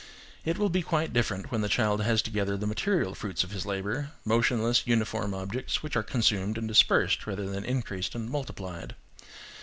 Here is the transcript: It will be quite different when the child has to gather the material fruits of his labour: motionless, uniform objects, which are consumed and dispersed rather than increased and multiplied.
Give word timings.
It 0.43 0.57
will 0.57 0.69
be 0.69 0.81
quite 0.81 1.13
different 1.13 1.51
when 1.51 1.61
the 1.61 1.69
child 1.69 2.01
has 2.01 2.23
to 2.23 2.31
gather 2.31 2.57
the 2.57 2.65
material 2.65 3.13
fruits 3.13 3.43
of 3.43 3.51
his 3.51 3.67
labour: 3.67 4.09
motionless, 4.25 4.87
uniform 4.87 5.31
objects, 5.35 5.83
which 5.83 5.95
are 5.95 6.01
consumed 6.01 6.57
and 6.57 6.67
dispersed 6.67 7.27
rather 7.27 7.45
than 7.47 7.63
increased 7.63 8.15
and 8.15 8.27
multiplied. 8.27 8.95